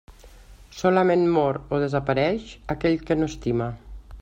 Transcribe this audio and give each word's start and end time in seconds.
Solament 0.77 1.25
«mor» 1.35 1.59
o 1.77 1.81
«desapareix» 1.85 2.49
aquell 2.77 2.99
que 3.11 3.21
no 3.21 3.31
estima. 3.35 3.71